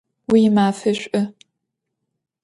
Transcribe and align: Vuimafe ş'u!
Vuimafe 0.29 0.91
ş'u! 0.99 1.21